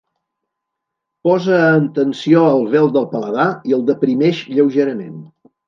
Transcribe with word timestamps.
Posa 1.29 1.59
en 1.65 1.85
tensió 1.99 2.47
el 2.55 2.65
vel 2.73 2.91
del 2.97 3.07
paladar 3.13 3.47
i 3.73 3.79
el 3.81 3.87
deprimeix 3.93 4.43
lleugerament. 4.59 5.17